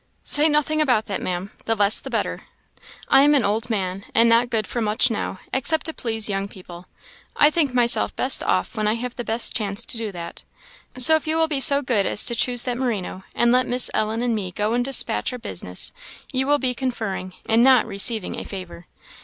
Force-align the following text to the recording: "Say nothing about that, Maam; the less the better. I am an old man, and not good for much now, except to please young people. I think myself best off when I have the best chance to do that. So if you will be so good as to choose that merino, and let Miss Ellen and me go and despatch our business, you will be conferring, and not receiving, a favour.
"Say 0.23 0.49
nothing 0.49 0.81
about 0.81 1.05
that, 1.05 1.21
Maam; 1.21 1.51
the 1.65 1.75
less 1.75 1.99
the 1.99 2.09
better. 2.09 2.45
I 3.07 3.21
am 3.21 3.35
an 3.35 3.45
old 3.45 3.69
man, 3.69 4.03
and 4.15 4.27
not 4.27 4.49
good 4.49 4.65
for 4.65 4.81
much 4.81 5.11
now, 5.11 5.39
except 5.53 5.85
to 5.85 5.93
please 5.93 6.27
young 6.27 6.47
people. 6.47 6.87
I 7.35 7.51
think 7.51 7.71
myself 7.71 8.15
best 8.15 8.41
off 8.41 8.75
when 8.75 8.87
I 8.87 8.95
have 8.95 9.15
the 9.15 9.23
best 9.23 9.55
chance 9.55 9.85
to 9.85 9.97
do 9.97 10.11
that. 10.11 10.43
So 10.97 11.15
if 11.15 11.27
you 11.27 11.37
will 11.37 11.47
be 11.47 11.59
so 11.59 11.83
good 11.83 12.07
as 12.07 12.25
to 12.25 12.33
choose 12.33 12.63
that 12.63 12.79
merino, 12.79 13.25
and 13.35 13.51
let 13.51 13.67
Miss 13.67 13.91
Ellen 13.93 14.23
and 14.23 14.33
me 14.33 14.49
go 14.49 14.73
and 14.73 14.83
despatch 14.83 15.31
our 15.33 15.37
business, 15.37 15.93
you 16.31 16.47
will 16.47 16.57
be 16.57 16.73
conferring, 16.73 17.35
and 17.47 17.63
not 17.63 17.85
receiving, 17.85 18.39
a 18.39 18.43
favour. 18.43 18.87